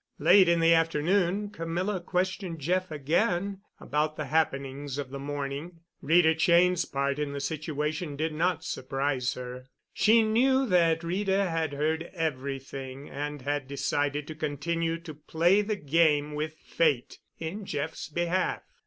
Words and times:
Late 0.17 0.49
in 0.49 0.61
the 0.61 0.73
afternoon 0.73 1.51
Camilla 1.51 2.01
questioned 2.01 2.57
Jeff 2.57 2.89
again 2.89 3.61
about 3.79 4.15
the 4.15 4.25
happenings 4.25 4.97
of 4.97 5.11
the 5.11 5.19
morning. 5.19 5.81
Rita 6.01 6.33
Cheyne's 6.33 6.85
part 6.85 7.19
in 7.19 7.33
the 7.33 7.39
situation 7.39 8.15
did 8.15 8.33
not 8.33 8.63
surprise 8.63 9.35
her. 9.35 9.67
She 9.93 10.23
knew 10.23 10.65
that 10.65 11.03
Rita 11.03 11.47
had 11.47 11.73
heard 11.73 12.09
everything 12.15 13.11
and 13.11 13.43
had 13.43 13.67
decided 13.67 14.25
to 14.25 14.33
continue 14.33 14.97
to 14.97 15.13
play 15.13 15.61
the 15.61 15.75
game 15.75 16.33
with 16.33 16.55
Fate 16.55 17.19
in 17.37 17.63
Jeff's 17.63 18.09
behalf. 18.09 18.63